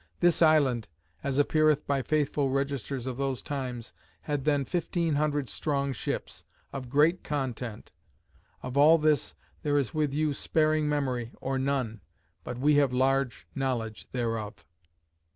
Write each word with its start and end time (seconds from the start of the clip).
This 0.19 0.41
island, 0.41 0.87
(as 1.23 1.37
appeareth 1.37 1.85
by 1.85 2.01
faithful 2.01 2.49
registers 2.49 3.05
of 3.05 3.17
those 3.17 3.43
times,) 3.43 3.93
had 4.21 4.45
then 4.45 4.65
fifteen 4.65 5.13
hundred 5.13 5.47
strong 5.47 5.93
ships, 5.93 6.43
of 6.73 6.89
great 6.89 7.23
content. 7.23 7.91
Of 8.63 8.75
all 8.77 8.97
this, 8.97 9.35
there 9.61 9.77
is 9.77 9.93
with 9.93 10.11
you 10.11 10.33
sparing 10.33 10.89
memory, 10.89 11.33
or 11.39 11.59
none; 11.59 12.01
but 12.43 12.57
we 12.57 12.77
have 12.77 12.91
large 12.91 13.45
knowledge 13.53 14.07
thereof. 14.11 14.65